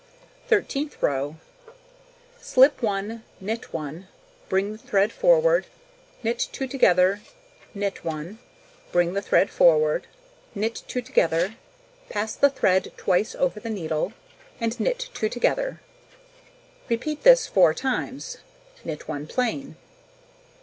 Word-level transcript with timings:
Thirteenth 0.47 0.99
row: 1.03 1.35
Slip 2.41 2.81
1, 2.81 3.23
knit 3.39 3.71
1, 3.71 4.07
bring 4.49 4.71
the 4.71 4.77
thread 4.79 5.11
forward, 5.11 5.67
knit 6.23 6.39
2 6.51 6.65
together, 6.65 7.21
knit 7.75 8.03
1, 8.03 8.39
bring 8.91 9.13
the 9.13 9.21
thread 9.21 9.51
forward, 9.51 10.07
knit 10.55 10.81
2 10.87 11.03
together, 11.03 11.53
pass 12.09 12.35
the 12.35 12.49
thread 12.49 12.91
twice 12.97 13.35
over 13.35 13.59
the 13.59 13.69
needle, 13.69 14.13
and 14.59 14.79
knit 14.79 15.09
2 15.13 15.29
together. 15.29 15.79
Repeat 16.89 17.21
this 17.21 17.45
4 17.45 17.75
times. 17.75 18.37
Knit 18.83 19.07
1 19.07 19.27
plain. 19.27 19.75